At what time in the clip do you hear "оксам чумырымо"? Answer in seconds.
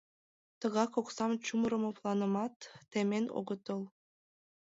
1.01-1.89